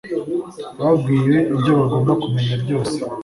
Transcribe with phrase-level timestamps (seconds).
[0.79, 2.97] babwiwe ibyo bagomba kumenya byose